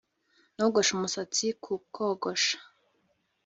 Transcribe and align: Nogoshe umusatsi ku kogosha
Nogoshe 0.57 0.91
umusatsi 0.93 1.45
ku 1.63 1.73
kogosha 1.95 2.57